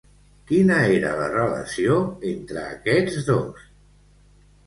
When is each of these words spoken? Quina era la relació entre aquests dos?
Quina 0.51 0.75
era 0.93 1.09
la 1.17 1.27
relació 1.33 1.99
entre 2.31 2.63
aquests 2.77 3.19
dos? 3.29 3.67